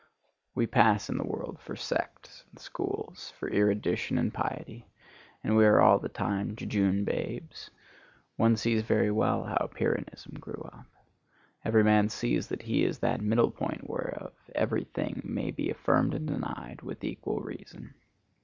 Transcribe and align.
We 0.55 0.65
pass 0.65 1.09
in 1.11 1.19
the 1.19 1.23
world 1.27 1.59
for 1.59 1.75
sects 1.75 2.43
and 2.49 2.57
schools, 2.59 3.33
for 3.37 3.53
erudition 3.53 4.17
and 4.17 4.33
piety, 4.33 4.87
and 5.43 5.55
we 5.55 5.63
are 5.63 5.79
all 5.79 5.99
the 5.99 6.09
time 6.09 6.55
jejune 6.55 7.03
babes. 7.05 7.69
One 8.35 8.55
sees 8.57 8.81
very 8.81 9.11
well 9.11 9.43
how 9.43 9.69
Pyrrhonism 9.71 10.39
grew 10.39 10.67
up. 10.73 10.87
Every 11.63 11.83
man 11.83 12.09
sees 12.09 12.47
that 12.47 12.63
he 12.63 12.83
is 12.83 12.97
that 12.97 13.21
middle 13.21 13.51
point 13.51 13.87
whereof 13.87 14.33
every 14.55 14.85
thing 14.85 15.21
may 15.23 15.51
be 15.51 15.69
affirmed 15.69 16.15
and 16.15 16.25
denied 16.27 16.79
with 16.81 17.03
equal 17.03 17.39
reason. 17.41 17.93